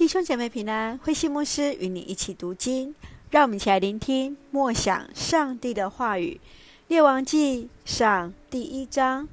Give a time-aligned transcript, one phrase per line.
[0.00, 2.94] 弟兄姐妹平安，慧馨牧师与你一起读经，
[3.28, 6.40] 让我们一起来聆听默想上帝的话语。
[6.88, 9.28] 列王记上第一章，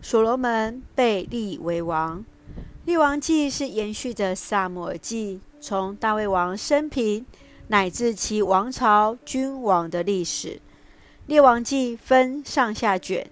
[0.00, 2.24] 所罗门被立为王。
[2.84, 7.26] 列王记是延续着撒母耳记，从大卫王生平
[7.66, 10.60] 乃至其王朝君王的历史。
[11.26, 13.28] 列王记分上下卷，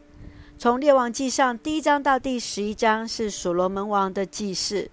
[0.58, 4.90] 从列王记上第一章到第十一章是所罗门王的记事。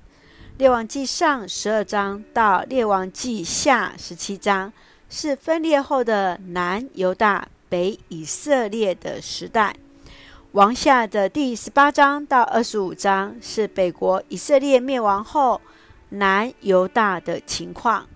[0.57, 4.73] 列王记上十二章到列王记下十七章
[5.07, 9.75] 是分裂后的南犹大、北以色列的时代。
[10.53, 15.61] 王下的第十八章到二十五章是北国以色列灭亡后
[16.09, 18.07] 南犹大的情况。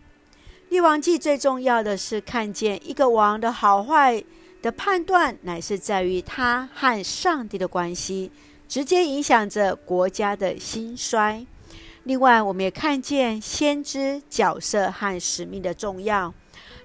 [0.70, 4.24] 列王记最重要的是看见一个王的好坏
[4.64, 8.32] 的判断，乃是在于他和上帝的关系，
[8.68, 11.46] 直接影响着国家的兴衰。
[12.04, 16.34] 另外，我们也看见先知角色和使命的重要。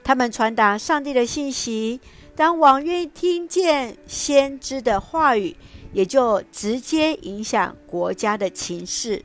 [0.04, 2.00] 他们传达上帝的信息。
[2.36, 5.56] 当王愿意听见先知的话语，
[5.94, 9.24] 也就直接影响国家的情势。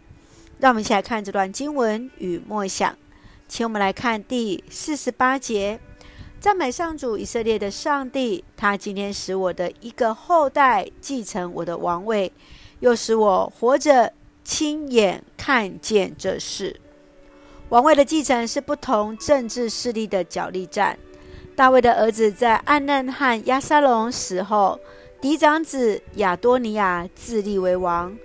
[0.60, 2.98] 让我们一起来看这段经文与默想。
[3.50, 5.78] 请我们来看第四十八节：
[6.40, 12.32] 赞美上主以色列的上帝，他今天使我的一个后代继承我的王位，
[12.80, 14.14] 又使我活着。
[14.44, 16.80] 亲眼看见这事，
[17.70, 21.00] 王位的继承是不同政治势力的角力战。
[21.56, 24.80] 大卫的儿子在暗嫩和亚沙龙死后，
[25.20, 28.16] 嫡长子亚多尼亚自立为王。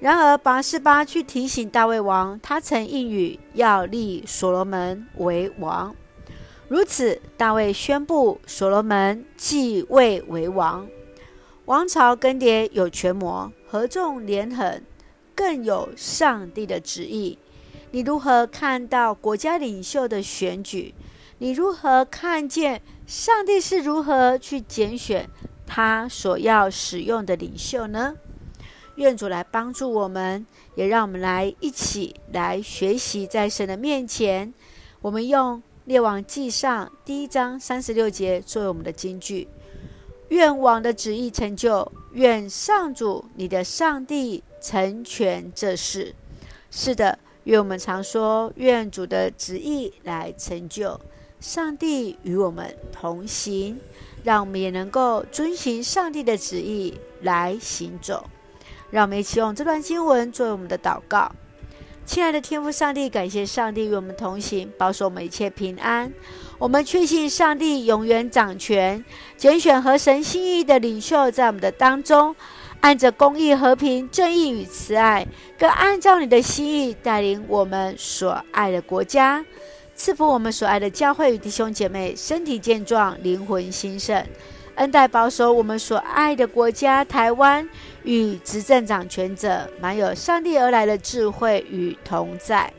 [0.00, 5.94] 然而拔示巴去提醒大卫王，他曾应允要立所罗门为王。
[6.66, 10.88] 如此，大卫宣布所罗门继位为王。
[11.66, 14.82] 王朝更迭有权谋，合纵连横。
[15.34, 17.38] 更有上帝的旨意。
[17.90, 20.94] 你如何看到国家领袖的选举？
[21.38, 25.28] 你如何看见上帝是如何去拣选
[25.66, 28.14] 他所要使用的领袖呢？
[28.96, 30.46] 愿主来帮助我们，
[30.76, 34.54] 也让我们来一起来学习，在神的面前，
[35.00, 39.48] 我们用列王记上第一章三十六节作为我们的金句。
[40.28, 44.42] 愿王的旨意成就，愿上主你的上帝。
[44.64, 46.14] 成全这事，
[46.70, 50.98] 是的，愿我们常说，愿主的旨意来成就。
[51.38, 53.78] 上帝与我们同行，
[54.22, 58.24] 让我们也能够遵循上帝的旨意来行走。
[58.90, 61.30] 让我们一起用这段经文作为我们的祷告。
[62.06, 66.12] 亲爱的天父上帝，感谢上帝与我们同行，保守我们一切平安。
[66.58, 69.02] 我们确信上帝永远掌权，
[69.38, 72.36] 拣选合神心意的领袖在我们的当中。
[72.80, 75.26] 按着公义、和平、正义与慈爱，
[75.58, 79.42] 更按照你的心意带领我们所爱的国家，
[79.96, 84.22] 赐福我们所爱的教会与弟兄姐妹身体健壮、灵魂兴盛，
[84.76, 87.68] 恩待保守我们所爱的国家台湾
[88.02, 92.72] 与执政掌权者满有上帝而来的智慧与同在，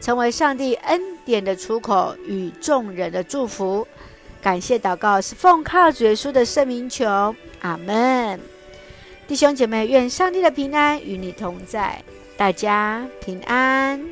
[0.00, 3.86] 成为上帝恩典的出口与众人的祝福。
[4.42, 8.40] 感谢祷告是奉靠主耶稣的圣名求，阿门。
[9.28, 12.02] 弟兄姐妹，愿上帝的平安与你同在，
[12.36, 14.02] 大家平安。